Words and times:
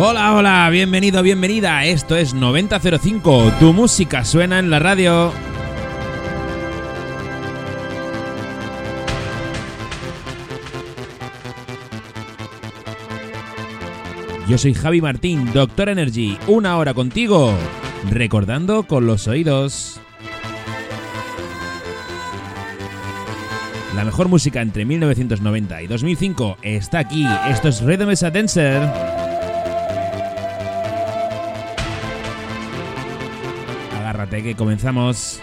Hola, 0.00 0.34
hola, 0.34 0.68
bienvenido, 0.70 1.22
bienvenida. 1.22 1.84
Esto 1.84 2.16
es 2.16 2.32
9005. 2.32 3.52
Tu 3.58 3.72
música 3.72 4.24
suena 4.24 4.60
en 4.60 4.70
la 4.70 4.78
radio. 4.78 5.32
Yo 14.48 14.56
soy 14.56 14.72
Javi 14.72 15.02
Martín, 15.02 15.52
Doctor 15.52 15.88
Energy. 15.88 16.38
Una 16.46 16.78
hora 16.78 16.94
contigo. 16.94 17.52
Recordando 18.08 18.84
con 18.84 19.04
los 19.04 19.28
oídos. 19.28 20.00
La 23.98 24.04
mejor 24.04 24.28
música 24.28 24.62
entre 24.62 24.84
1990 24.84 25.82
y 25.82 25.88
2005 25.88 26.58
está 26.62 27.00
aquí. 27.00 27.26
Esto 27.48 27.66
es 27.66 27.82
Rhythm 27.82 28.12
is 28.12 28.22
a 28.22 28.30
Dancer. 28.30 28.80
agárrate 33.98 34.44
que 34.44 34.54
comenzamos. 34.54 35.40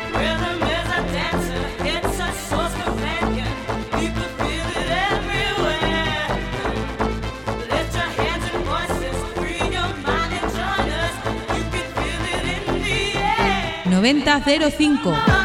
¡9005! 13.83 15.44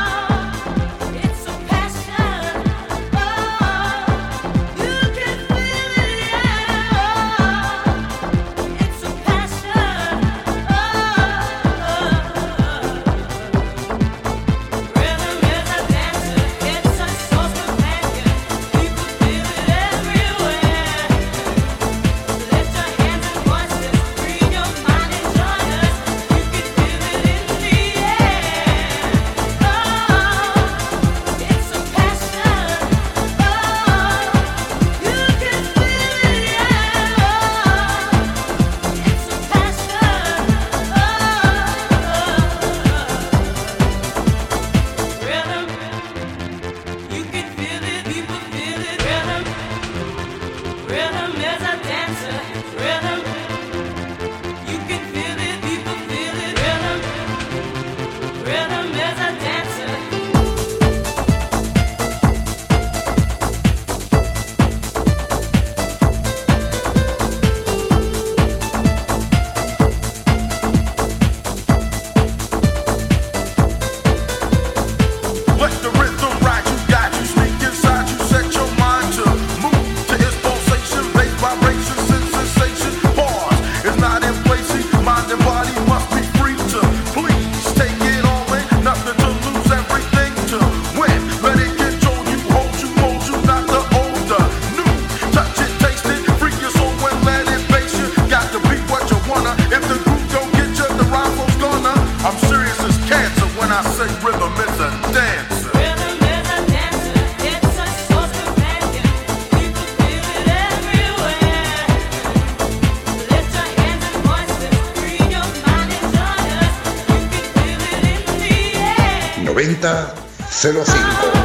3005. 119.80 121.40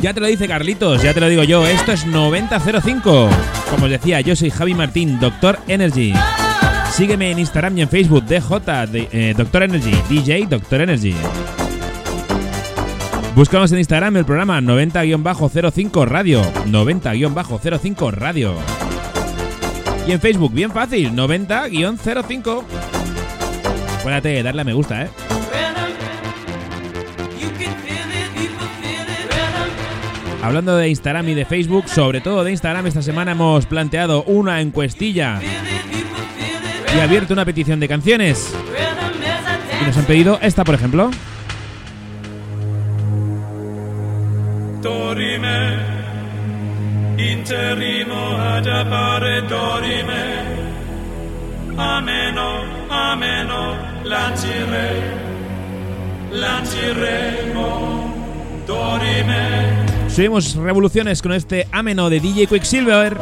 Ya 0.00 0.14
te 0.14 0.20
lo 0.20 0.26
dice 0.26 0.48
Carlitos, 0.48 1.02
ya 1.02 1.12
te 1.12 1.20
lo 1.20 1.28
digo 1.28 1.42
yo, 1.42 1.66
esto 1.66 1.92
es 1.92 2.06
9005. 2.06 3.28
Como 3.70 3.84
os 3.84 3.90
decía, 3.90 4.20
yo 4.20 4.34
soy 4.34 4.50
Javi 4.50 4.74
Martín, 4.74 5.18
Doctor 5.20 5.58
Energy. 5.68 6.14
Sígueme 6.92 7.30
en 7.30 7.38
Instagram 7.38 7.78
y 7.78 7.82
en 7.82 7.88
Facebook, 7.88 8.24
DJ 8.24 9.08
eh, 9.12 9.34
Doctor 9.36 9.62
Energy, 9.62 9.94
DJ 10.08 10.46
Doctor 10.48 10.80
Energy. 10.80 11.14
Búscanos 13.34 13.72
en 13.72 13.78
Instagram 13.78 14.16
el 14.16 14.24
programa 14.24 14.60
90-05 14.60 16.06
Radio, 16.06 16.42
90-05 16.66 18.12
Radio. 18.12 18.54
Y 20.06 20.12
en 20.12 20.20
Facebook, 20.20 20.52
bien 20.52 20.72
fácil, 20.72 21.12
90-05. 21.12 22.64
Acuérdate, 24.00 24.42
darle 24.42 24.62
a 24.62 24.64
me 24.64 24.72
gusta, 24.72 25.02
¿eh? 25.02 25.10
Hablando 30.42 30.74
de 30.78 30.88
Instagram 30.88 31.28
y 31.28 31.34
de 31.34 31.44
Facebook, 31.44 31.86
sobre 31.86 32.22
todo 32.22 32.42
de 32.42 32.50
Instagram, 32.50 32.86
esta 32.86 33.02
semana 33.02 33.32
hemos 33.32 33.66
planteado 33.66 34.22
una 34.22 34.62
encuestilla 34.62 35.38
y 36.96 36.98
abierto 36.98 37.34
una 37.34 37.44
petición 37.44 37.78
de 37.78 37.88
canciones. 37.88 38.54
Y 39.82 39.86
nos 39.86 39.96
han 39.98 40.06
pedido 40.06 40.38
esta, 40.40 40.64
por 40.64 40.74
ejemplo. 40.74 41.10
Dorime, 44.80 45.76
interimo 47.18 48.30
lancire, 54.10 55.02
lanciremo, 56.32 58.12
dorime, 58.66 59.86
Subimos 60.08 60.56
revoluciones 60.56 61.22
con 61.22 61.32
este 61.32 61.68
ameno 61.70 62.10
de 62.10 62.18
DJ 62.18 62.48
Quicksilver. 62.48 63.16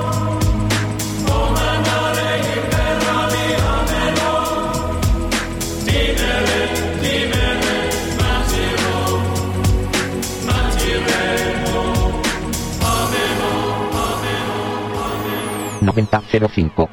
noventa 15.80 16.22
cero 16.30 16.48
cinco 16.54 16.88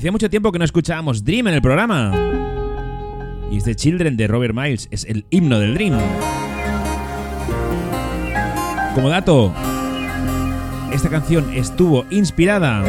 Hacía 0.00 0.12
mucho 0.12 0.30
tiempo 0.30 0.50
que 0.50 0.58
no 0.58 0.64
escuchábamos 0.64 1.24
Dream 1.26 1.48
en 1.48 1.54
el 1.56 1.60
programa. 1.60 2.14
Y 3.52 3.58
este 3.58 3.76
Children 3.76 4.16
de 4.16 4.28
Robert 4.28 4.54
Miles 4.54 4.88
es 4.90 5.04
el 5.04 5.26
himno 5.28 5.58
del 5.58 5.74
Dream. 5.74 5.98
Como 8.94 9.10
dato, 9.10 9.52
esta 10.90 11.10
canción 11.10 11.52
estuvo 11.52 12.06
inspirada 12.08 12.82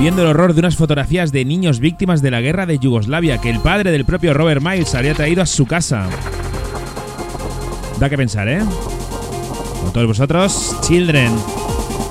viendo 0.00 0.22
el 0.22 0.28
horror 0.28 0.54
de 0.54 0.58
unas 0.58 0.74
fotografías 0.74 1.30
de 1.30 1.44
niños 1.44 1.78
víctimas 1.78 2.20
de 2.20 2.32
la 2.32 2.40
guerra 2.40 2.66
de 2.66 2.80
Yugoslavia 2.80 3.38
que 3.38 3.50
el 3.50 3.60
padre 3.60 3.92
del 3.92 4.04
propio 4.04 4.34
Robert 4.34 4.60
Miles 4.60 4.92
había 4.96 5.14
traído 5.14 5.40
a 5.40 5.46
su 5.46 5.66
casa. 5.66 6.08
Da 8.00 8.10
que 8.10 8.16
pensar, 8.16 8.48
¿eh? 8.48 8.64
Con 9.84 9.92
todos 9.92 10.08
vosotros, 10.08 10.76
Children. 10.82 11.61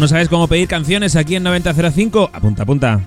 ¿Aún 0.00 0.04
no 0.04 0.08
sabes 0.08 0.30
cómo 0.30 0.48
pedir 0.48 0.66
canciones 0.66 1.14
aquí 1.14 1.36
en 1.36 1.42
9005? 1.42 2.30
Apunta, 2.32 2.62
apunta. 2.62 3.00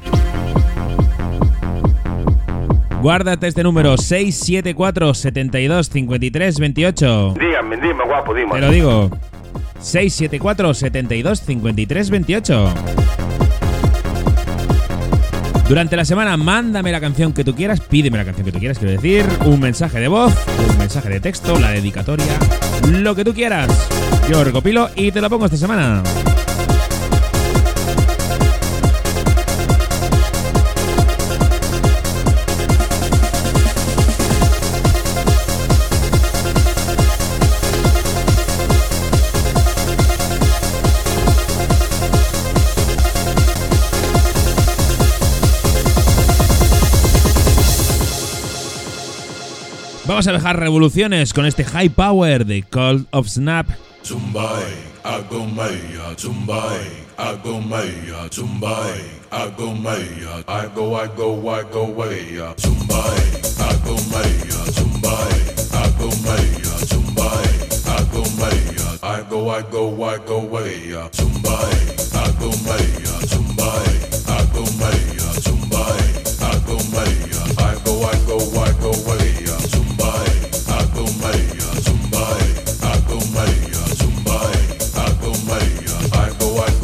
Guárdate 3.02 3.48
este 3.48 3.64
número 3.64 3.98
674 3.98 5.16
72 5.16 5.90
53 5.90 6.60
28. 6.60 7.34
Dígame, 7.40 7.78
dime, 7.78 8.04
guapo, 8.06 8.36
dime. 8.36 8.52
Te 8.52 8.62
lo 8.62 8.70
digo. 8.70 9.10
674 9.80 10.74
72 10.76 11.42
53 11.42 12.10
28. 12.12 12.74
Durante 15.68 15.96
la 15.96 16.06
semana, 16.06 16.38
mándame 16.38 16.92
la 16.92 17.02
canción 17.02 17.34
que 17.34 17.44
tú 17.44 17.56
quieras, 17.56 17.80
pídeme 17.80 18.20
la 18.20 18.26
canción 18.26 18.46
que 18.46 18.52
tú 18.52 18.60
quieras, 18.60 18.78
quiero 18.78 18.94
decir, 18.94 19.26
un 19.46 19.60
mensaje 19.60 20.00
de 20.00 20.10
voz, 20.10 20.32
un 20.70 20.78
mensaje 20.78 21.10
de 21.10 21.20
texto, 21.20 21.58
la 21.58 21.72
dedicatoria, 21.72 22.38
lo 22.88 23.16
que 23.16 23.26
tú 23.26 23.34
quieras. 23.34 23.90
Yo 24.30 24.44
recopilo 24.44 24.92
y 24.96 25.12
te 25.12 25.22
lo 25.22 25.30
pongo 25.32 25.46
esta 25.46 25.58
semana. 25.58 26.04
Vamos 50.14 50.28
a 50.28 50.32
dejar 50.32 50.60
revoluciones 50.60 51.34
con 51.34 51.48
este 51.48 51.66
high 51.66 51.90
power 51.90 52.46
de 52.46 52.62
Cold 52.62 53.08
of 53.10 53.28
Snap. 53.28 53.68
Tumbai, 54.08 54.64
agomaya, 55.04 56.16
tumbai, 56.16 56.86
agomaya, 57.18 58.30
tumbai, 58.30 59.02
agomaya, 59.32 60.44
I 60.48 60.68
go, 60.76 60.96
I 60.96 61.08
go, 61.18 61.50
I 61.50 61.64
go, 61.64 61.86
way, 61.86 62.38
tumbai, 62.58 63.18
agomaya, 63.58 64.64
tumbai, 64.76 65.34
agomaya, 65.82 66.74
tumbai, 66.88 67.48
agomaya, 67.98 69.00
I 69.02 69.24
go, 69.28 69.50
I 69.50 69.64
go, 69.64 70.04
I 70.04 70.20
go, 70.20 70.40
way, 70.42 70.94
tumbai, 71.12 71.74
agomaya, 72.14 73.16
tumbai, 73.32 74.24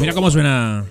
Mira 0.00 0.14
cómo 0.14 0.30
suena. 0.30 0.86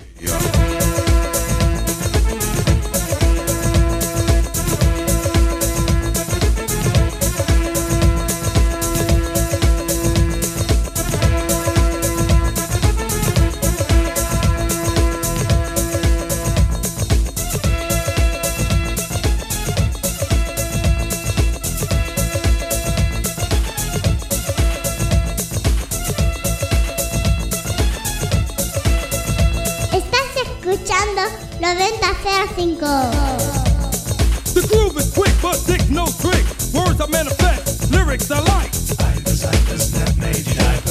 Escuchando 30.79 31.21
9005. 31.59 34.53
The 34.53 34.61
groove 34.67 34.97
is 34.97 35.11
quick, 35.13 35.33
but 35.41 35.61
dick 35.67 35.89
no 35.89 36.05
trick. 36.19 36.45
Words 36.73 37.01
I 37.01 37.07
manifest, 37.07 37.91
lyrics 37.91 38.31
I 38.31 38.39
like. 38.39 38.71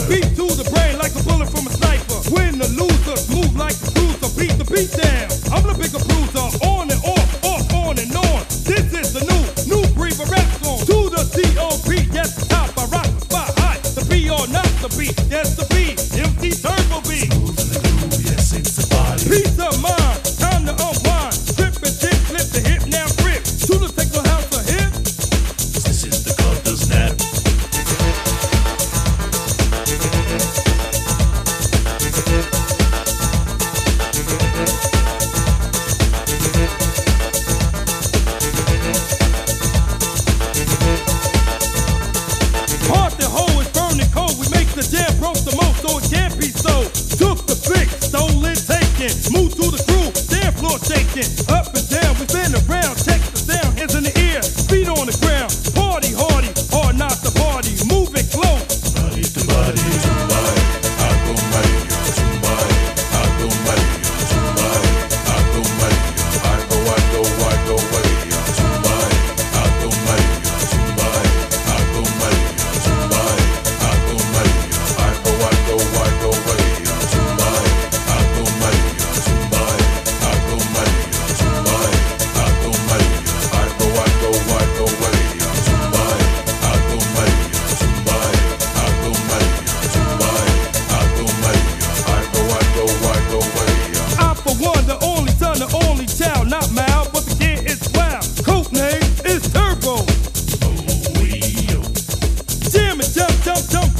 Beat 0.09 0.37
to 0.37 0.47
the 0.57 0.65
brain 0.73 0.99
like 0.99 1.15
a 1.15 1.23
bullet 1.25 1.49
from 1.49 1.67
a 1.67 1.71
sniper. 1.71 2.21
Win 2.35 2.59
the 2.59 2.69
loser, 2.77 3.17
move 3.35 3.57
like 3.57 3.77
a 3.77 3.91
cruiser, 3.93 4.29
beat 4.39 4.57
the 4.59 4.65
beat 4.65 4.93
down. 4.93 5.29
I'm 5.53 5.63
the 5.65 5.75
bigger 5.75 5.99
bruiser, 6.05 6.49
on 6.67 6.91
and 6.91 7.03
off, 7.05 7.45
off, 7.45 7.73
on 7.73 7.99
and 7.99 8.15
on. 8.17 8.45
This 8.65 8.93
is 8.93 9.13
the 9.13 9.25
new, 9.25 9.45
new 9.69 9.87
breed 9.95 10.21
of 10.21 10.31
rap 10.31 10.49
song. 10.63 10.81
To 10.87 11.09
the 11.11 11.25
C.O.P. 11.25 12.09
Yes, 12.13 12.35
the 12.37 12.45
top, 12.49 12.77
I 12.77 12.85
rock 12.87 13.07
the 13.07 13.21
spot 13.21 13.59
high. 13.59 13.79
The 13.97 14.05
B 14.09 14.29
or 14.31 14.47
not 14.49 14.69
the 14.85 14.89
B, 14.97 15.13
yes, 15.29 15.57
the 15.57 15.65
B. 15.73 15.97
MC 16.19 16.51
Turbo 16.61 17.01
B. 17.09 17.29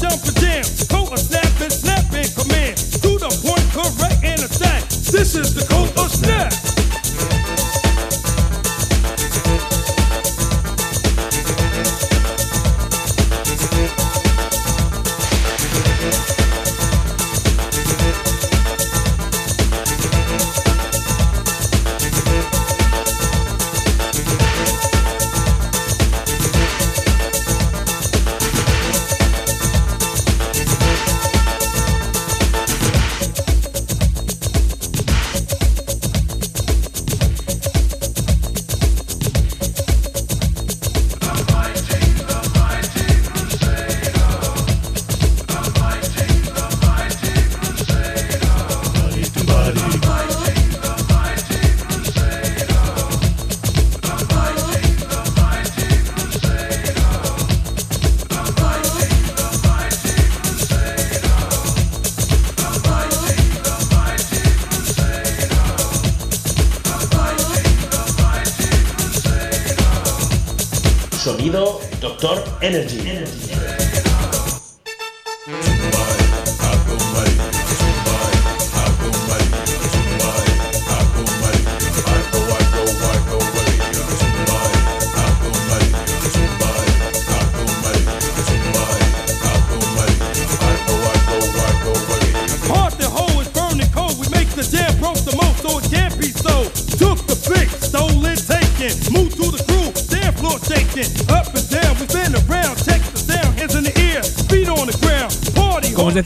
jump, 0.09 0.25
and 0.25 1.11
a 1.11 1.17
snap 1.17 1.61
and 1.61 1.71
snap 1.71 2.05
in 2.13 2.25
command. 2.33 2.77
To 2.77 3.17
the 3.17 3.29
point, 3.43 3.65
correct 3.73 4.23
and 4.23 4.41
attack. 4.41 4.83
This 4.89 5.35
is 5.35 5.53
the 5.53 5.65
coat 5.67 5.89
of 5.97 6.11
snap. 6.11 6.68
Energy. 72.69 73.18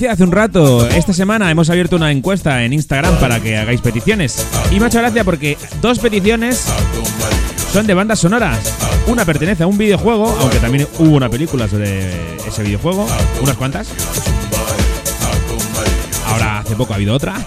Decía 0.03 0.11
hace 0.11 0.23
un 0.23 0.33
rato, 0.33 0.85
esta 0.89 1.13
semana 1.13 1.49
hemos 1.49 1.69
abierto 1.69 1.95
una 1.95 2.11
encuesta 2.11 2.65
en 2.65 2.73
Instagram 2.73 3.15
para 3.19 3.39
que 3.39 3.55
hagáis 3.55 3.79
peticiones. 3.79 4.45
Y 4.69 4.77
me 4.77 4.85
ha 4.85 4.87
hecho 4.89 4.99
gracia 4.99 5.23
porque 5.23 5.57
dos 5.81 5.99
peticiones 5.99 6.65
son 7.71 7.87
de 7.87 7.93
bandas 7.93 8.19
sonoras. 8.19 8.59
Una 9.07 9.23
pertenece 9.23 9.63
a 9.63 9.67
un 9.67 9.77
videojuego, 9.77 10.27
aunque 10.41 10.57
también 10.57 10.89
hubo 10.99 11.15
una 11.15 11.29
película 11.29 11.69
sobre 11.69 12.09
ese 12.45 12.63
videojuego, 12.63 13.07
unas 13.41 13.55
cuantas. 13.55 13.87
Ahora 16.27 16.59
hace 16.59 16.75
poco 16.75 16.91
ha 16.91 16.97
habido 16.97 17.13
otra. 17.13 17.35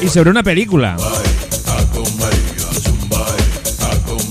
y 0.00 0.08
sobre 0.08 0.30
una 0.30 0.42
película. 0.42 0.96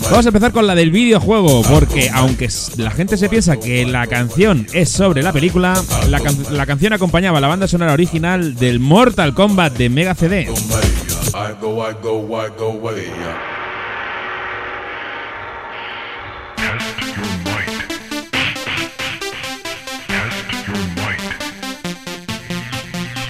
Vamos 0.10 0.26
a 0.26 0.30
empezar 0.30 0.52
con 0.54 0.66
la 0.66 0.74
del 0.74 0.90
videojuego, 0.90 1.62
porque 1.64 2.10
aunque 2.14 2.48
la 2.78 2.92
gente 2.92 3.18
se 3.18 3.28
piensa 3.30 3.58
que 3.58 3.86
la 3.86 4.08
canción 4.08 4.66
es 4.74 4.90
sobre 4.90 5.22
la 5.22 5.34
película, 5.34 5.82
la, 6.10 6.20
can- 6.22 6.38
la 6.52 6.66
canción 6.66 6.94
acompañaba 6.94 7.42
la 7.42 7.48
banda 7.48 7.68
sonora 7.68 7.94
original 7.94 8.56
del 8.56 8.80
Mortal 8.80 9.34
Kombat 9.34 9.74
de 9.78 9.90
Mega 9.90 10.16
CD. 10.16 10.48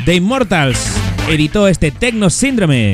The 0.05 0.15
Immortals 0.15 0.79
editó 1.29 1.67
este 1.67 1.91
Techno 1.91 2.29
Síndrome 2.29 2.93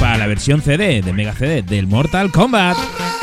para 0.00 0.16
la 0.16 0.26
versión 0.26 0.62
CD 0.62 1.02
de 1.02 1.12
Mega 1.12 1.34
CD 1.34 1.62
del 1.62 1.86
Mortal 1.86 2.32
Kombat. 2.32 3.19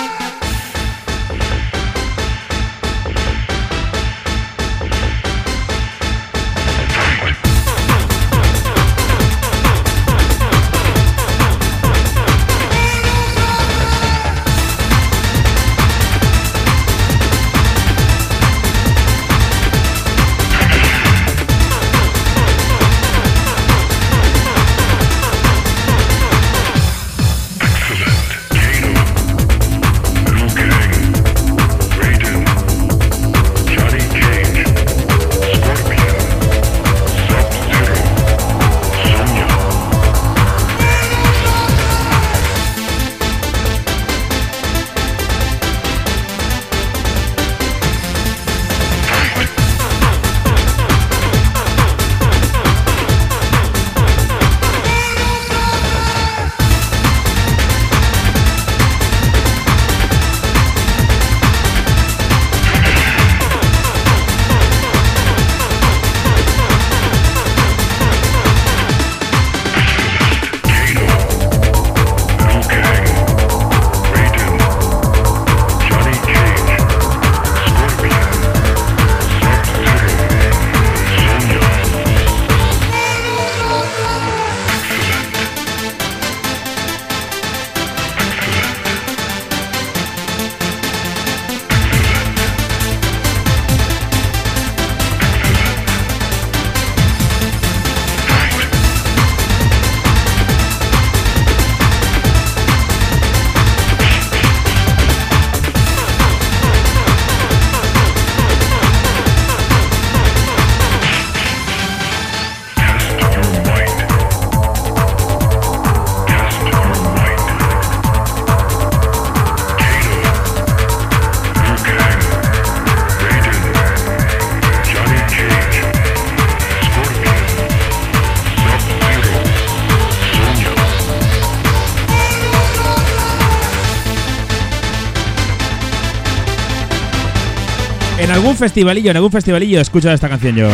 Festivalillo, 138.58 139.12
en 139.12 139.18
algún 139.18 139.32
festivalillo 139.32 139.80
he 139.80 139.82
escuchado 139.82 140.14
esta 140.14 140.30
canción 140.30 140.56
yo. 140.56 140.70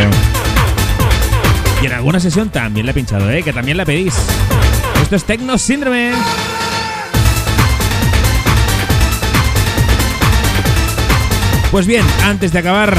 Y 1.82 1.86
en 1.86 1.94
alguna 1.94 2.20
sesión 2.20 2.50
también 2.50 2.86
la 2.86 2.92
he 2.92 2.96
pinchado, 2.96 3.30
¿eh? 3.30 3.44
Que 3.44 3.54
también 3.54 3.78
la 3.78 3.86
pedís. 3.86 4.16
Esto 5.02 5.16
es 5.16 5.24
Techno 5.26 5.58
Síndrome. 5.58 6.12
Pues 11.72 11.88
bien, 11.88 12.06
antes 12.24 12.54
de 12.54 12.60
acabar, 12.60 12.96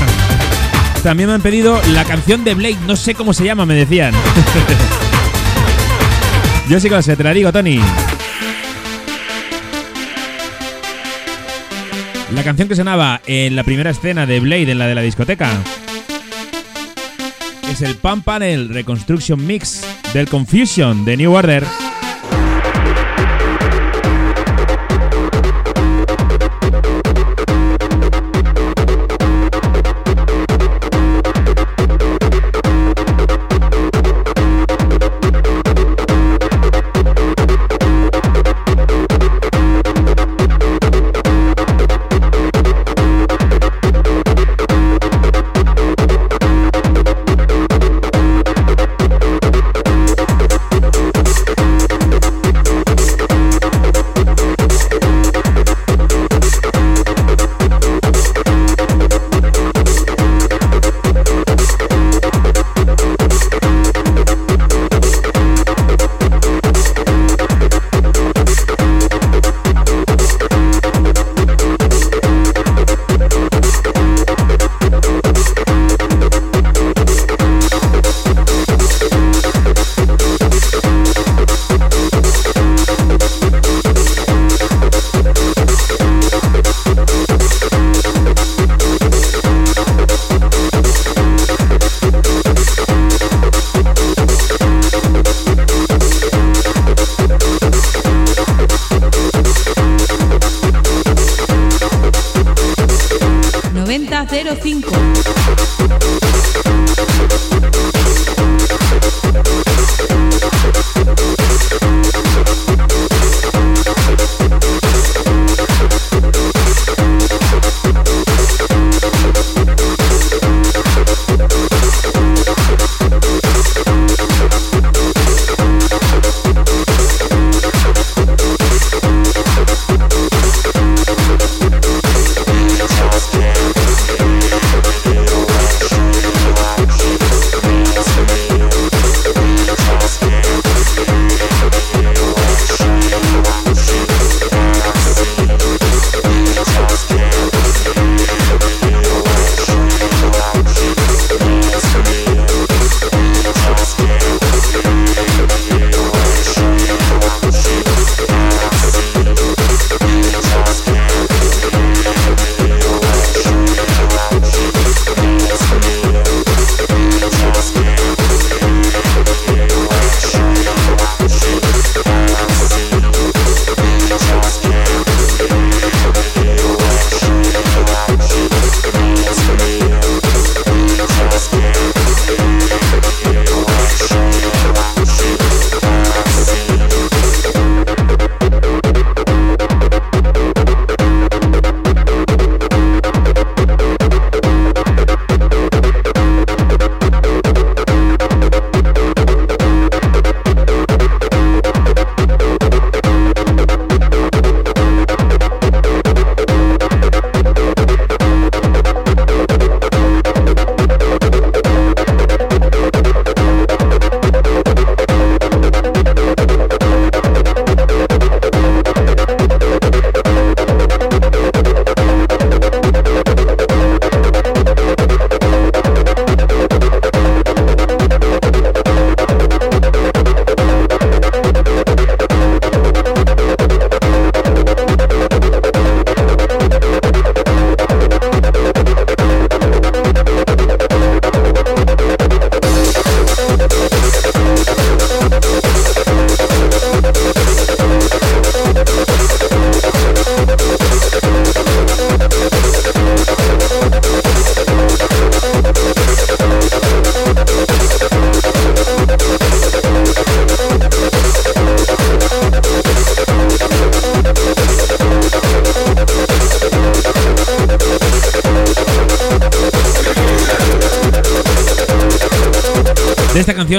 también 1.03 1.29
me 1.29 1.35
han 1.35 1.42
pedido 1.42 1.81
la 1.92 2.05
canción 2.05 2.44
de 2.44 2.55
Blade. 2.55 2.79
No 2.87 2.97
sé 2.97 3.14
cómo 3.14 3.33
se 3.33 3.44
llama, 3.44 3.64
me 3.64 3.75
decían. 3.75 4.12
Yo 6.68 6.81
sí 6.81 6.88
que 6.88 6.94
lo 6.94 7.03
sé, 7.03 7.16
te 7.16 7.23
la 7.23 7.33
digo, 7.33 7.53
Tony. 7.53 7.81
La 12.32 12.42
canción 12.42 12.68
que 12.68 12.74
sonaba 12.74 13.20
en 13.26 13.54
la 13.54 13.64
primera 13.64 13.90
escena 13.90 14.26
de 14.26 14.40
Blade, 14.40 14.72
en 14.72 14.78
la 14.78 14.87
de 14.87 14.94
la 14.94 15.02
discoteca, 15.02 15.50
es 17.70 17.82
el 17.82 17.96
Pump 17.96 18.24
Panel 18.24 18.70
Reconstruction 18.70 19.46
Mix 19.46 19.82
del 20.12 20.28
Confusion 20.28 21.04
de 21.04 21.16
New 21.16 21.32
Order. 21.32 21.64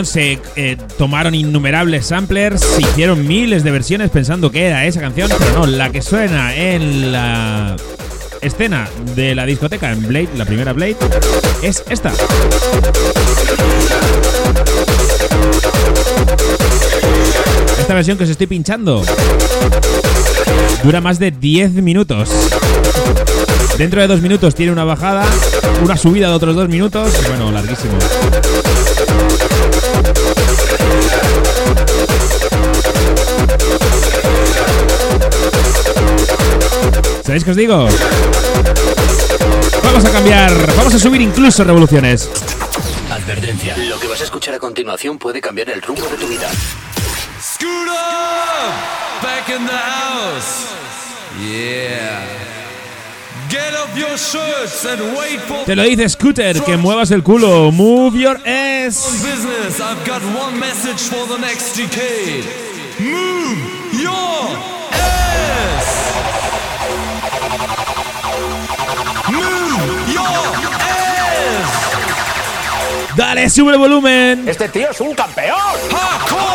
Se 0.03 0.39
eh, 0.57 0.77
tomaron 0.97 1.33
innumerables 1.33 2.07
samplers, 2.07 2.59
se 2.59 2.81
hicieron 2.81 3.25
miles 3.25 3.63
de 3.63 3.71
versiones 3.71 4.09
pensando 4.09 4.51
que 4.51 4.65
era 4.65 4.85
esa 4.85 4.99
canción, 4.99 5.31
pero 5.37 5.59
no, 5.59 5.65
la 5.65 5.89
que 5.91 6.01
suena 6.01 6.53
en 6.53 7.13
la 7.13 7.77
escena 8.41 8.89
de 9.15 9.35
la 9.35 9.45
discoteca 9.45 9.93
en 9.93 10.05
Blade, 10.05 10.29
la 10.35 10.43
primera 10.43 10.73
Blade, 10.73 10.97
es 11.61 11.81
esta. 11.89 12.11
Esta 17.79 17.93
versión 17.93 18.17
que 18.17 18.25
os 18.25 18.29
estoy 18.29 18.47
pinchando 18.47 19.01
dura 20.83 20.99
más 20.99 21.19
de 21.19 21.31
10 21.31 21.71
minutos. 21.75 22.29
Dentro 23.77 24.01
de 24.01 24.07
dos 24.07 24.21
minutos 24.21 24.55
tiene 24.55 24.71
una 24.71 24.83
bajada, 24.83 25.25
una 25.83 25.95
subida 25.95 26.27
de 26.29 26.33
otros 26.33 26.55
dos 26.55 26.67
minutos. 26.67 27.13
Bueno, 27.29 27.51
larguísimo. 27.51 27.93
¿Sabéis 37.35 37.43
qué 37.43 37.51
os 37.51 37.57
digo? 37.57 37.87
Vamos 39.83 40.05
a 40.05 40.09
cambiar, 40.09 40.53
vamos 40.77 40.93
a 40.93 40.99
subir 40.99 41.19
incluso 41.19 41.65
revoluciones. 41.65 42.29
Advertencia. 43.11 43.75
Lo 43.75 43.99
que 43.99 44.07
vas 44.07 44.21
a 44.21 44.23
escuchar 44.23 44.53
a 44.53 44.59
continuación 44.59 45.17
puede 45.17 45.41
cambiar 45.41 45.69
el 45.69 45.81
rumbo 45.81 46.07
de 46.07 46.15
tu 46.15 46.29
vida. 46.29 46.49
Scoot 47.41 47.89
up! 47.89 49.21
Back 49.21 49.49
in 49.49 49.65
the 49.65 49.73
house! 49.73 50.69
Yeah. 51.41 52.23
Get 53.49 53.73
off 53.73 53.93
your 53.97 54.17
shirts 54.17 54.85
and 54.85 55.17
wait 55.17 55.41
for 55.41 55.65
Te 55.65 55.75
lo 55.75 55.83
dice 55.83 56.07
Scooter, 56.07 56.61
que 56.61 56.77
muevas 56.77 57.11
el 57.11 57.21
culo. 57.21 57.69
Move 57.69 58.17
your 58.17 58.39
ass. 58.47 59.21
business. 59.21 59.81
I've 59.81 60.05
Dale, 73.15 73.49
sube 73.49 73.71
el 73.71 73.77
volumen. 73.77 74.47
Este 74.47 74.67
tío 74.67 74.91
es 74.91 74.99
un 74.99 75.13
campeón. 75.15 75.57
Hardcore! 75.89 76.54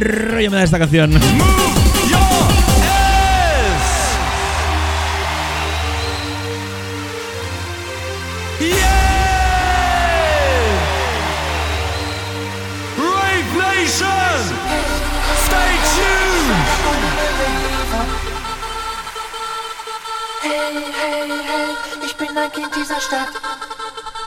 rollo 0.00 0.50
me 0.50 0.56
da 0.56 0.64
esta 0.64 0.78
canción. 0.78 1.10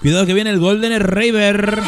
Cuidado 0.02 0.26
que 0.26 0.34
viene 0.34 0.50
el 0.50 0.60
Golden 0.60 1.00
Raver. 1.00 1.80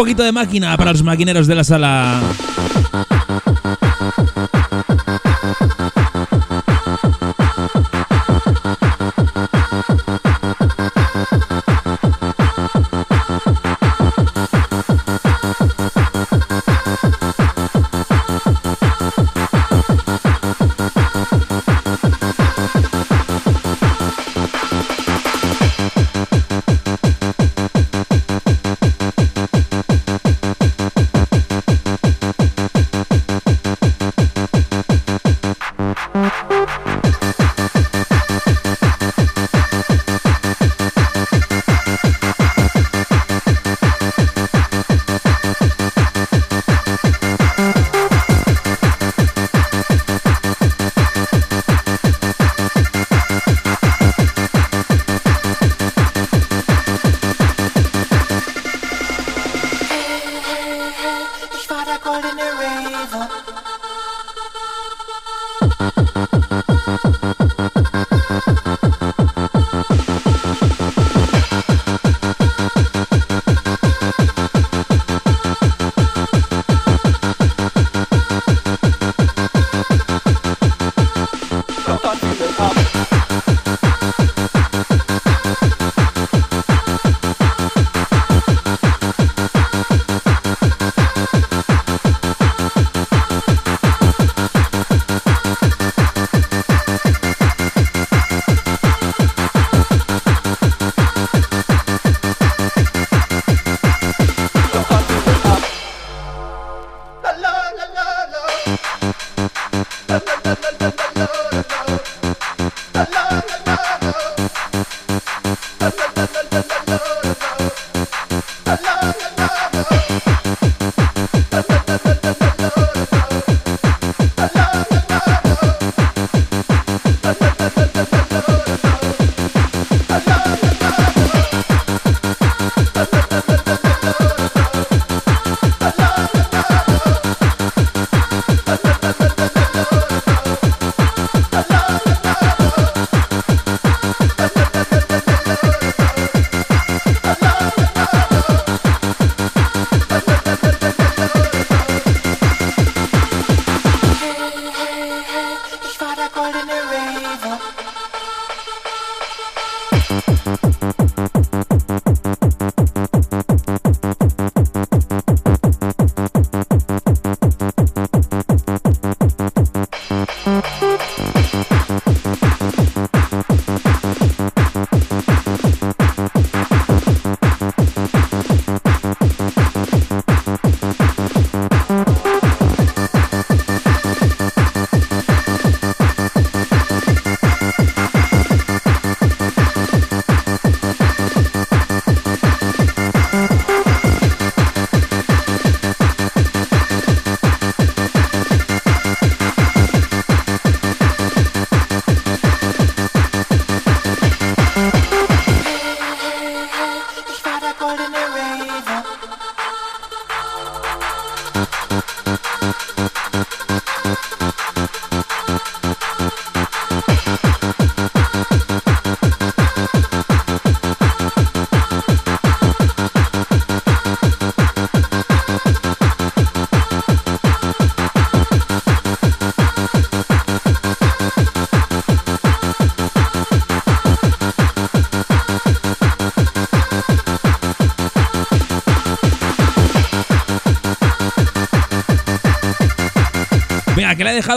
poquito 0.00 0.22
de 0.22 0.32
máquina 0.32 0.74
para 0.78 0.92
los 0.92 1.02
maquineros 1.02 1.46
de 1.46 1.54
la 1.54 1.62
sala. 1.62 2.22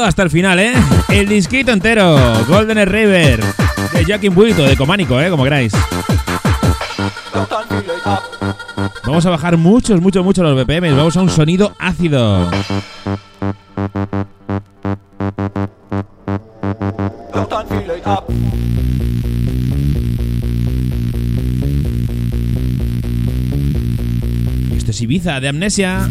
Hasta 0.01 0.23
el 0.23 0.29
final, 0.29 0.59
¿eh? 0.59 0.73
El 1.09 1.27
disquito 1.27 1.71
entero. 1.71 2.17
Golden 2.47 2.87
River. 2.89 3.43
De 3.93 4.05
Jackin 4.05 4.33
Buito, 4.33 4.63
de 4.63 4.75
Cománico, 4.75 5.19
¿eh? 5.21 5.29
Como 5.29 5.43
queráis. 5.43 5.73
Vamos 9.05 9.25
a 9.25 9.29
bajar 9.29 9.57
muchos, 9.57 10.01
muchos, 10.01 10.23
muchos 10.23 10.43
los 10.43 10.65
BPM. 10.65 10.95
Vamos 10.95 11.15
a 11.15 11.21
un 11.21 11.29
sonido 11.29 11.75
ácido. 11.77 12.49
Esto 24.75 24.91
es 24.91 25.01
Ibiza, 25.01 25.39
de 25.39 25.49
Amnesia. 25.49 26.09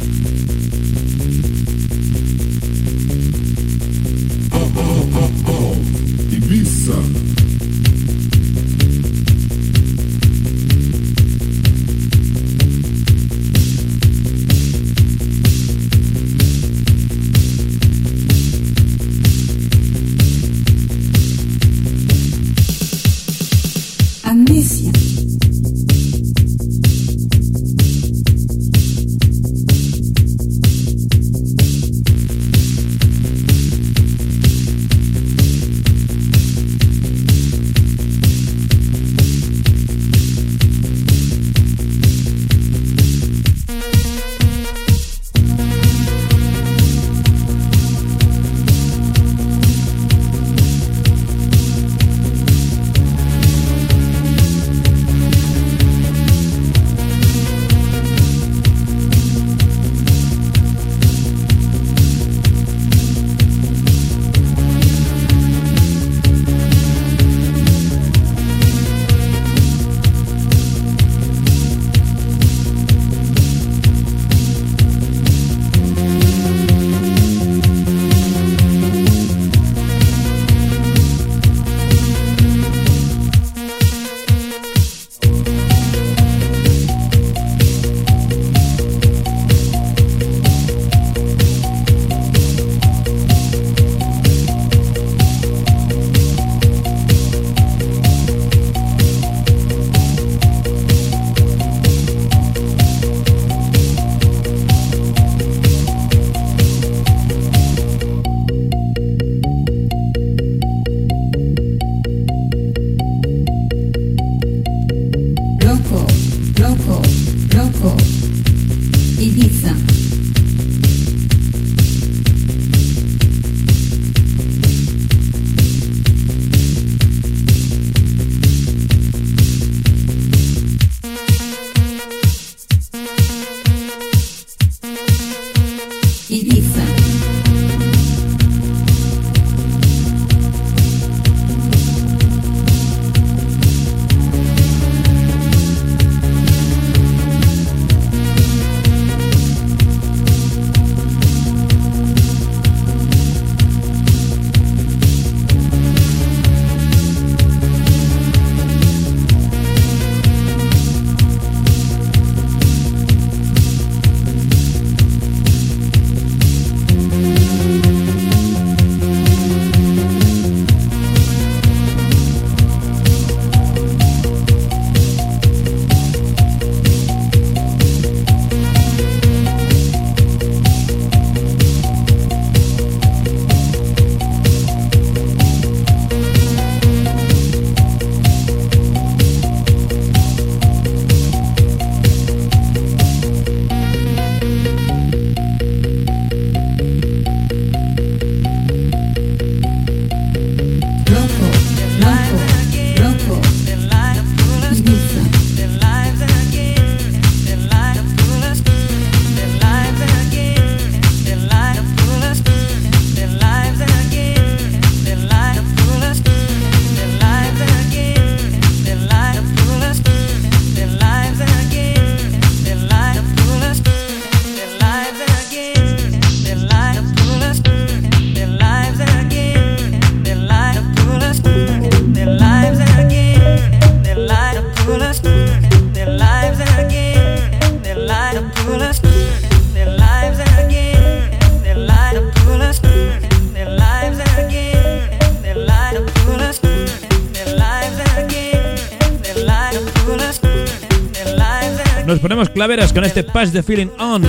Calaveras 252.72 252.94
con 252.94 253.04
este 253.04 253.22
Pass 253.22 253.52
the 253.52 253.62
Feeling 253.62 253.88
On. 253.98 254.22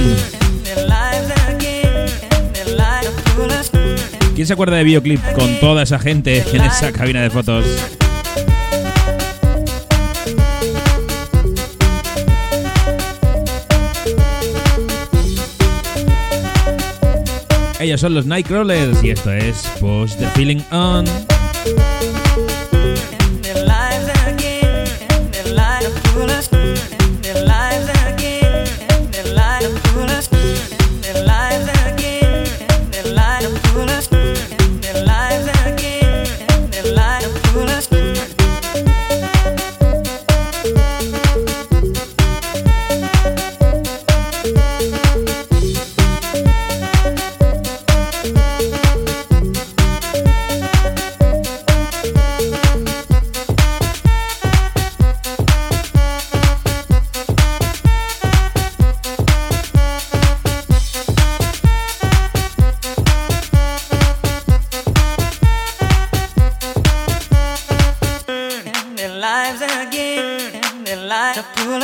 ¿Quién 4.36 4.46
se 4.46 4.52
acuerda 4.52 4.76
de 4.76 4.84
Videoclip 4.84 5.22
con 5.32 5.62
toda 5.62 5.84
esa 5.84 5.98
gente 5.98 6.44
en 6.52 6.62
esa 6.62 6.92
cabina 6.92 7.22
de 7.22 7.30
fotos? 7.30 7.66
Ellos 17.80 18.02
son 18.02 18.14
los 18.14 18.26
Nightcrawlers 18.26 19.02
y 19.06 19.12
esto 19.12 19.32
es 19.32 19.66
Post 19.80 20.20
the 20.20 20.28
Feeling 20.32 20.60
On. 20.72 21.06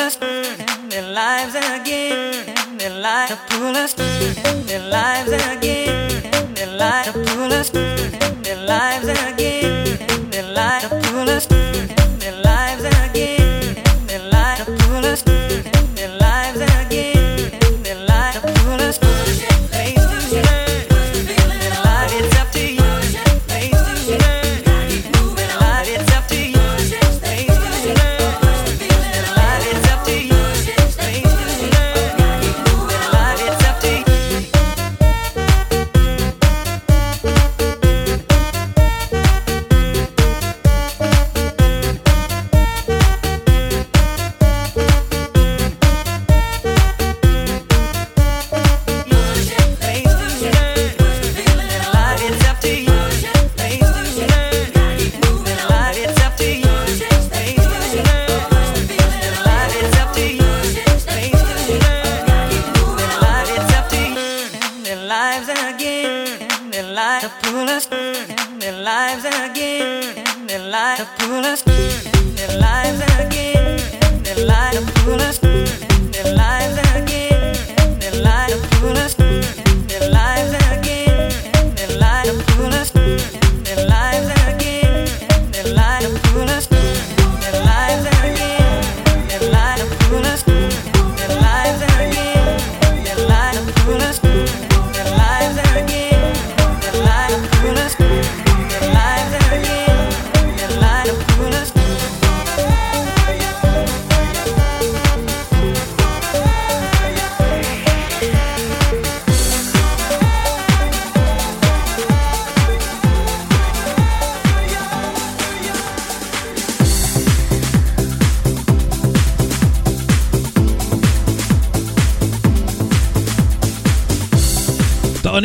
us 0.10 0.18
in 0.22 0.89
their 0.89 1.14
lives 1.14 1.55
again, 1.55 2.49
in 2.72 2.78
their 2.78 2.99
lives 2.99 3.32
to 3.32 3.38
pull 3.49 3.76
us 3.76 3.93
in 3.99 4.66
their 4.66 4.89
lives 4.89 5.32
again, 5.32 6.26
in 6.26 6.53
their 6.55 6.78
lives 6.78 7.12
to 7.12 7.14
pull 7.14 7.53
us 7.53 7.70
in 7.76 8.41
their 8.41 8.66
lives 8.66 9.07
again. 9.07 9.49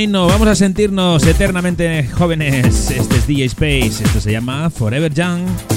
himno, 0.01 0.27
vamos 0.27 0.49
a 0.49 0.55
sentirnos 0.55 1.27
eternamente 1.27 2.09
jóvenes. 2.09 2.91
Este 2.91 3.17
es 3.17 3.27
DJ 3.27 3.45
Space, 3.45 4.05
esto 4.05 4.21
se 4.21 4.33
llama 4.33 4.71
Forever 4.71 5.13
Young. 5.13 5.74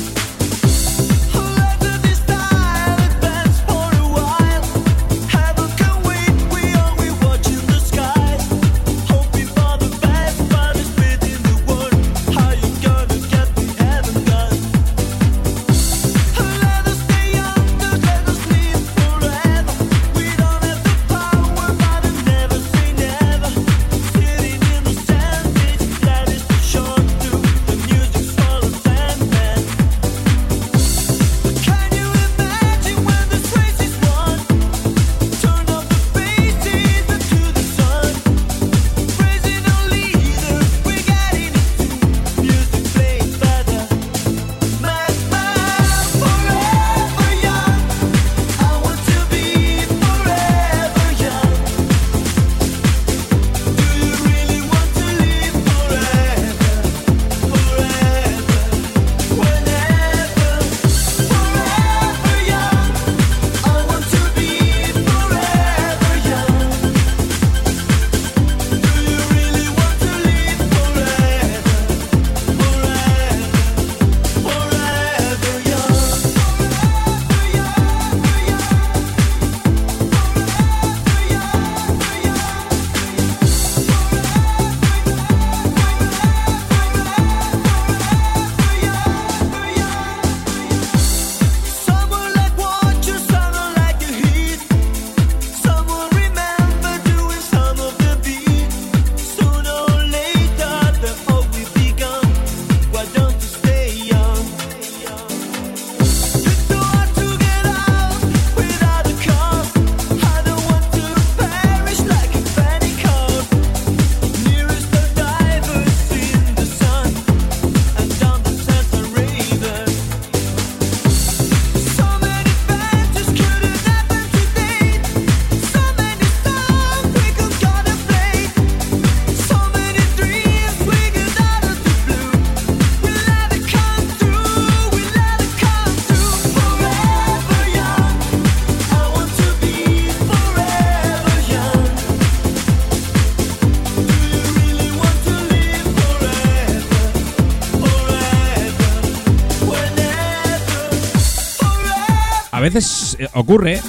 Eh, 153.17 153.27
ocurre 153.33 153.79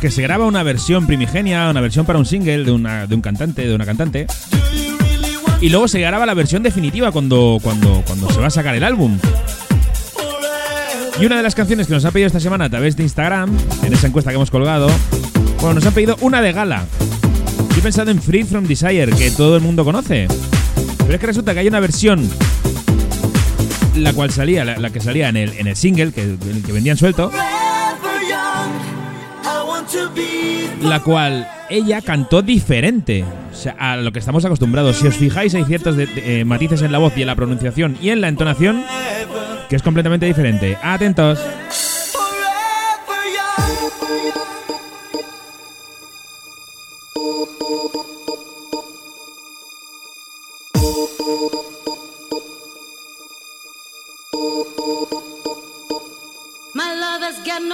que 0.00 0.10
se 0.10 0.22
graba 0.22 0.46
una 0.46 0.62
versión 0.62 1.06
primigenia, 1.06 1.70
una 1.70 1.80
versión 1.80 2.06
para 2.06 2.18
un 2.18 2.26
single 2.26 2.64
de, 2.64 2.70
una, 2.70 3.06
de 3.06 3.14
un 3.14 3.22
cantante, 3.22 3.66
de 3.66 3.74
una 3.74 3.86
cantante, 3.86 4.26
y 5.60 5.68
luego 5.70 5.88
se 5.88 6.00
graba 6.00 6.26
la 6.26 6.34
versión 6.34 6.62
definitiva 6.62 7.12
cuando, 7.12 7.58
cuando, 7.62 8.02
cuando 8.06 8.30
se 8.30 8.40
va 8.40 8.48
a 8.48 8.50
sacar 8.50 8.74
el 8.74 8.84
álbum. 8.84 9.18
Y 11.18 11.24
una 11.24 11.38
de 11.38 11.42
las 11.42 11.54
canciones 11.54 11.86
que 11.86 11.94
nos 11.94 12.04
ha 12.04 12.10
pedido 12.10 12.26
esta 12.26 12.40
semana 12.40 12.66
a 12.66 12.70
través 12.70 12.94
de 12.96 13.02
Instagram, 13.02 13.56
en 13.82 13.92
esa 13.92 14.06
encuesta 14.06 14.30
que 14.30 14.36
hemos 14.36 14.50
colgado, 14.50 14.88
bueno, 15.60 15.74
nos 15.74 15.86
han 15.86 15.94
pedido 15.94 16.16
una 16.20 16.42
de 16.42 16.52
gala. 16.52 16.84
Yo 17.70 17.78
he 17.78 17.82
pensado 17.82 18.10
en 18.10 18.20
Free 18.20 18.44
From 18.44 18.64
Desire, 18.64 19.10
que 19.12 19.30
todo 19.30 19.56
el 19.56 19.62
mundo 19.62 19.84
conoce. 19.84 20.28
Pero 20.98 21.14
es 21.14 21.20
que 21.20 21.26
resulta 21.26 21.54
que 21.54 21.60
hay 21.60 21.68
una 21.68 21.80
versión 21.80 22.28
la 23.96 24.12
cual 24.12 24.30
salía, 24.30 24.64
la, 24.64 24.90
que 24.90 25.00
salía 25.00 25.30
en 25.30 25.36
el, 25.36 25.52
en 25.54 25.66
el 25.66 25.76
single, 25.76 26.12
que, 26.12 26.36
que 26.64 26.72
vendían 26.72 26.98
suelto, 26.98 27.30
la 30.82 31.00
cual 31.00 31.48
ella 31.68 32.00
cantó 32.02 32.42
diferente 32.42 33.24
a 33.78 33.96
lo 33.96 34.12
que 34.12 34.18
estamos 34.18 34.44
acostumbrados. 34.44 34.96
Si 34.96 35.06
os 35.06 35.16
fijáis, 35.16 35.54
hay 35.54 35.64
ciertos 35.64 35.96
eh, 35.98 36.44
matices 36.44 36.82
en 36.82 36.92
la 36.92 36.98
voz 36.98 37.16
y 37.16 37.22
en 37.22 37.26
la 37.26 37.34
pronunciación 37.34 37.96
y 38.00 38.10
en 38.10 38.20
la 38.20 38.28
entonación 38.28 38.84
que 39.68 39.76
es 39.76 39.82
completamente 39.82 40.26
diferente. 40.26 40.78
Atentos. 40.82 41.40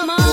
No. 0.06 0.32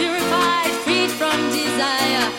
desire. 1.81 2.31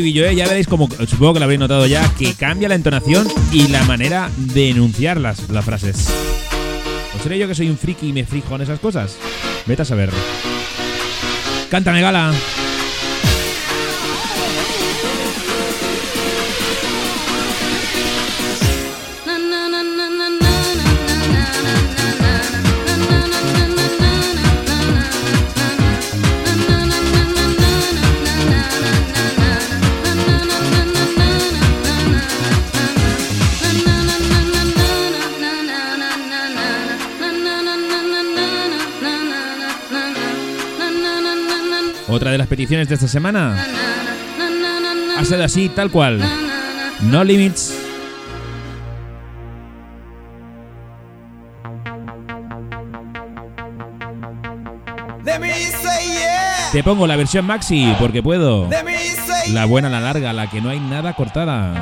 Estribillo, 0.00 0.24
¿eh? 0.24 0.34
Ya 0.34 0.46
veréis 0.46 0.66
como, 0.66 0.88
supongo 1.06 1.34
que 1.34 1.40
lo 1.40 1.44
habréis 1.44 1.60
notado 1.60 1.86
ya, 1.86 2.08
que 2.14 2.34
cambia 2.34 2.68
la 2.68 2.74
entonación 2.74 3.28
y 3.52 3.68
la 3.68 3.82
manera 3.84 4.30
de 4.36 4.70
enunciar 4.70 5.20
las, 5.20 5.50
las 5.50 5.64
frases. 5.64 6.08
¿O 7.14 7.22
seré 7.22 7.38
yo 7.38 7.46
que 7.46 7.54
soy 7.54 7.68
un 7.68 7.76
friki 7.76 8.08
y 8.08 8.12
me 8.12 8.24
frijo 8.24 8.54
en 8.54 8.62
esas 8.62 8.78
cosas? 8.78 9.16
Vete 9.66 9.82
a 9.82 9.84
saber. 9.84 10.10
Cántame, 11.70 12.00
gala. 12.00 12.32
Peticiones 42.60 42.88
de 42.88 42.94
esta 42.94 43.08
semana 43.08 43.56
ha 45.16 45.24
sido 45.24 45.42
así, 45.42 45.70
tal 45.70 45.90
cual. 45.90 46.20
No 47.00 47.24
limits. 47.24 47.74
Te 56.70 56.82
pongo 56.82 57.06
la 57.06 57.16
versión 57.16 57.46
maxi 57.46 57.96
porque 57.98 58.22
puedo. 58.22 58.68
La 59.52 59.64
buena, 59.64 59.88
la 59.88 60.00
larga, 60.00 60.34
la 60.34 60.50
que 60.50 60.60
no 60.60 60.68
hay 60.68 60.80
nada 60.80 61.14
cortada. 61.14 61.72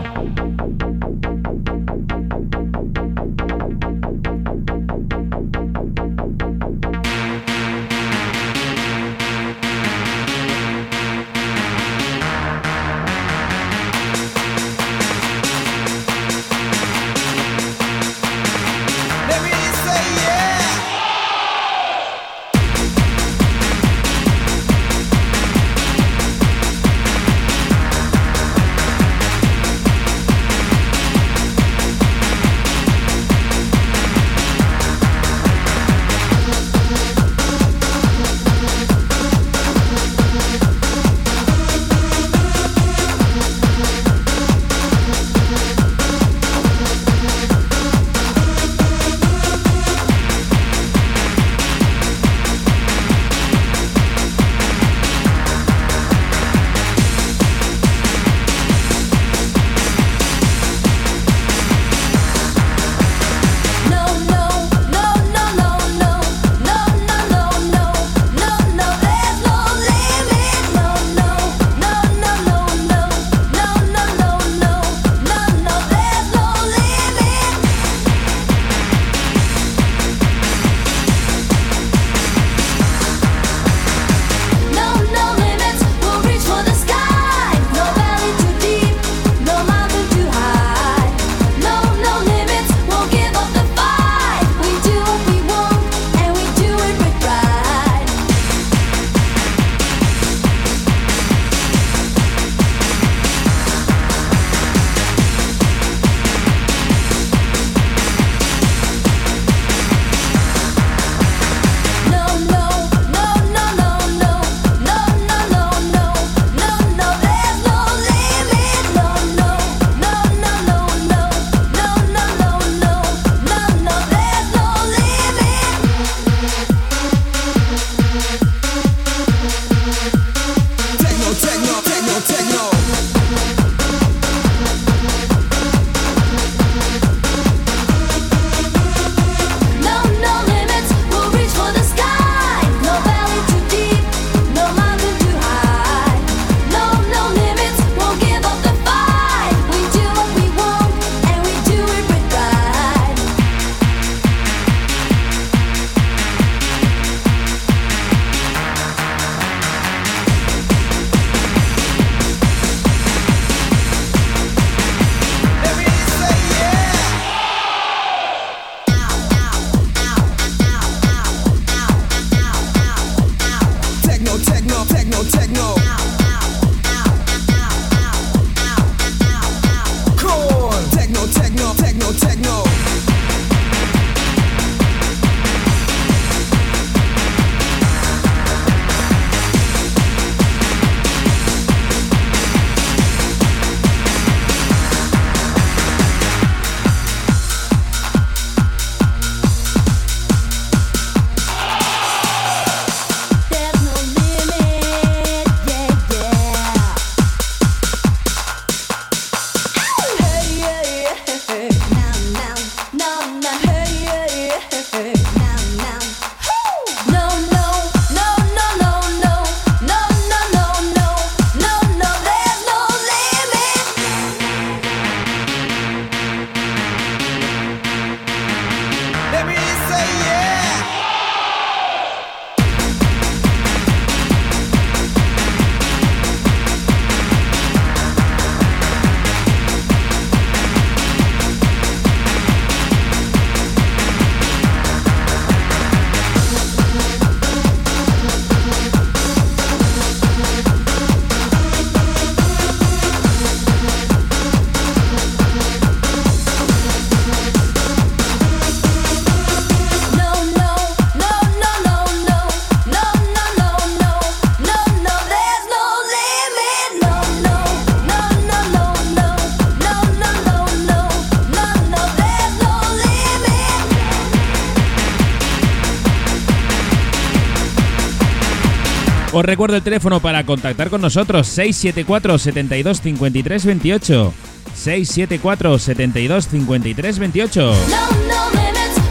Os 279.38 279.44
recuerdo 279.44 279.76
el 279.76 279.84
teléfono 279.84 280.18
para 280.18 280.44
contactar 280.44 280.90
con 280.90 281.00
nosotros 281.00 281.46
674 281.46 282.38
72 282.38 283.00
53 283.00 283.66
28. 283.66 284.34
674 284.74 285.78
72 285.78 286.48
53 286.48 287.18
28. 287.20 287.72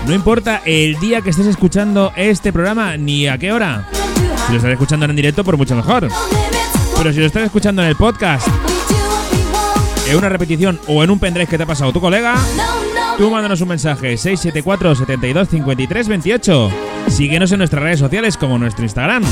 No, 0.05 0.13
importa 0.13 0.63
el 0.65 0.99
día 0.99 1.21
que 1.21 1.29
estés 1.29 1.47
escuchando 1.47 2.11
este 2.17 2.51
programa 2.51 2.97
ni 2.97 3.29
a 3.29 3.37
qué 3.37 3.53
hora. 3.53 3.87
Si 4.47 4.51
lo 4.51 4.57
estás 4.57 4.73
escuchando 4.73 5.05
en 5.05 5.15
directo, 5.15 5.45
por 5.45 5.55
mucho 5.55 5.77
mejor. 5.77 6.09
Pero 6.97 7.13
si 7.13 7.19
lo 7.19 7.25
estás 7.25 7.43
escuchando 7.43 7.81
en 7.81 7.87
el 7.87 7.95
podcast, 7.95 8.49
en 10.09 10.17
una 10.17 10.27
repetición 10.27 10.77
o 10.87 11.05
en 11.05 11.09
un 11.09 11.19
pendrive 11.19 11.47
que 11.47 11.55
te 11.55 11.63
ha 11.63 11.67
pasado 11.67 11.93
tu 11.93 12.01
colega, 12.01 12.35
tú 13.17 13.31
mándanos 13.31 13.61
un 13.61 13.69
mensaje 13.69 14.17
674 14.17 14.93
72 14.93 15.47
53 15.47 16.07
28. 16.09 16.71
Síguenos 17.07 17.49
en 17.53 17.59
nuestras 17.59 17.81
redes 17.81 17.99
sociales 17.99 18.35
como 18.35 18.57
nuestro 18.57 18.83
Instagram 18.83 19.23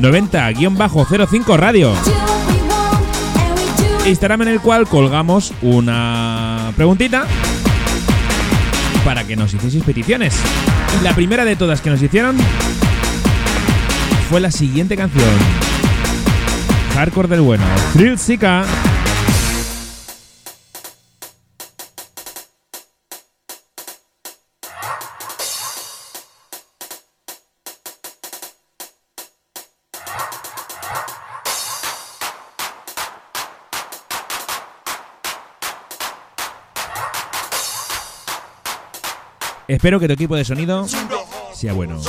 90-05 0.00 1.56
Radio. 1.56 1.92
Instagram 4.06 4.42
en 4.42 4.48
el 4.48 4.60
cual 4.60 4.86
colgamos 4.86 5.52
una 5.62 6.72
preguntita 6.76 7.26
para 9.04 9.24
que 9.24 9.36
nos 9.36 9.52
hicieseis 9.54 9.84
peticiones. 9.84 10.34
La 11.02 11.14
primera 11.14 11.44
de 11.44 11.56
todas 11.56 11.80
que 11.80 11.90
nos 11.90 12.02
hicieron 12.02 12.36
fue 14.28 14.40
la 14.40 14.50
siguiente 14.50 14.96
canción. 14.96 15.24
Hardcore 16.94 17.28
del 17.28 17.40
bueno, 17.40 17.64
Thrill. 17.92 18.18
Espero 39.68 39.98
que 39.98 40.06
tu 40.06 40.12
equipo 40.12 40.36
de 40.36 40.44
sonido 40.44 40.86
sea 41.52 41.72
bueno. 41.72 42.00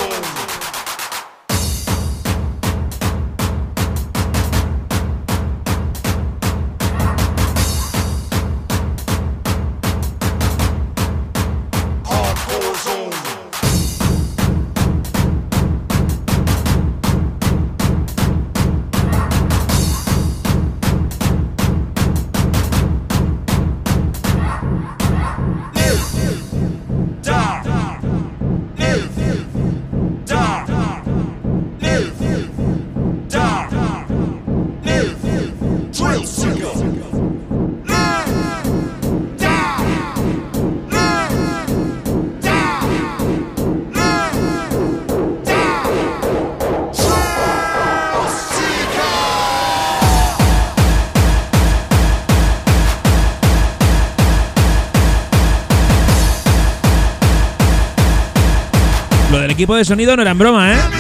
Equipo 59.57 59.75
de 59.75 59.85
sonido 59.85 60.15
no 60.15 60.21
era 60.21 60.29
en 60.29 60.37
broma, 60.37 60.71
¿eh? 60.71 60.96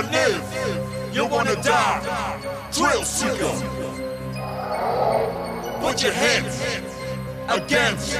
Wanna 0.00 0.12
live, 0.12 1.14
you 1.14 1.26
wanna 1.26 1.54
die. 1.62 2.40
Drill 2.72 3.04
seeker. 3.04 3.52
Put 5.80 6.02
your 6.02 6.12
hands 6.12 6.62
against 7.48 8.18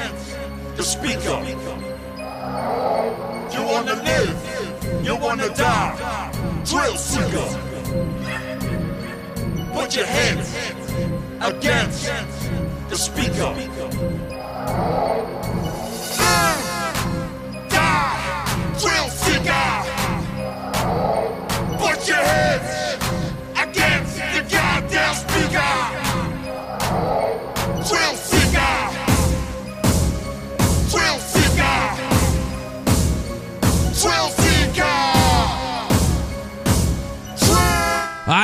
the 0.77 0.83
speaker. 0.83 1.41
You 3.53 3.63
wanna 3.63 3.95
live, 4.03 5.05
you 5.05 5.17
wanna 5.17 5.49
die. 5.55 6.33
Thrill 6.65 6.97
seeker. 6.97 7.49
Put 9.73 9.97
your 9.97 10.07
hands 10.07 10.55
against 11.41 12.11
the 12.91 12.97
speaker. 12.97 13.55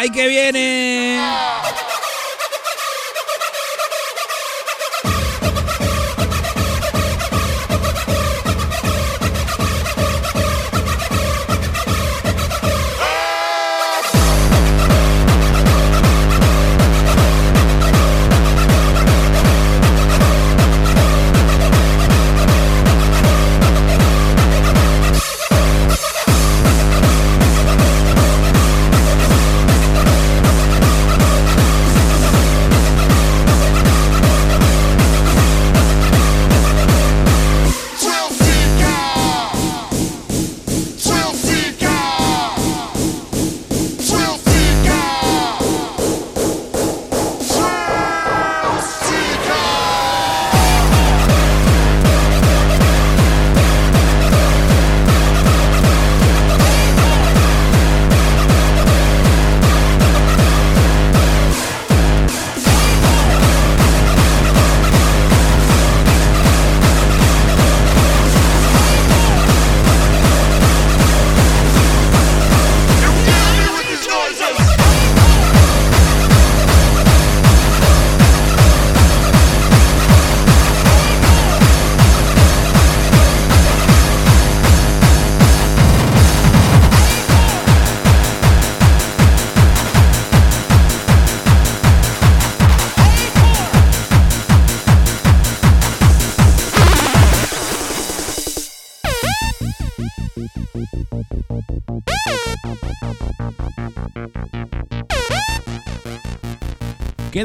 ¡Ay, 0.07 0.13
que 0.13 0.29
viene! 0.29 1.56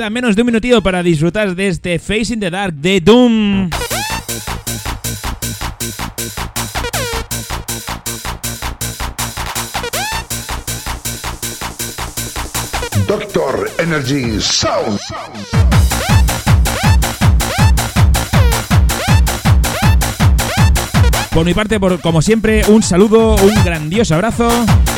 Queda 0.02 0.10
menos 0.10 0.36
de 0.36 0.42
un 0.42 0.48
minutito 0.48 0.82
para 0.82 1.04
disfrutar 1.04 1.54
de 1.54 1.68
este 1.68 2.00
Facing 2.00 2.40
the 2.40 2.50
Dark 2.50 2.74
de 2.74 3.00
Doom. 3.00 3.70
Doctor 13.08 13.70
Energy 13.78 14.42
Sound. 14.42 15.00
Por 21.30 21.46
mi 21.46 21.54
parte, 21.54 21.80
por, 21.80 22.02
como 22.02 22.24
siempre, 22.24 22.64
un 22.70 22.82
saludo, 22.82 23.36
un 23.36 23.64
grandioso 23.64 24.16
abrazo 24.16 24.50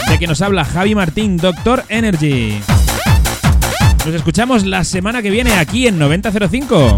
de 0.08 0.18
que 0.18 0.28
nos 0.28 0.41
habla 0.41 0.64
Javi 0.64 0.95
Martín, 0.95 1.36
Doctor 1.36 1.84
Energy. 1.89 2.62
Nos 4.06 4.16
escuchamos 4.16 4.66
la 4.66 4.84
semana 4.84 5.22
que 5.22 5.30
viene 5.30 5.54
aquí 5.54 5.88
en 5.88 5.97
9005. 5.97 6.97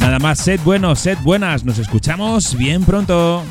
Nada 0.00 0.18
más, 0.18 0.40
sed 0.40 0.58
buenos, 0.64 0.98
sed 0.98 1.18
buenas. 1.22 1.64
Nos 1.64 1.78
escuchamos 1.78 2.56
bien 2.56 2.82
pronto. 2.82 3.44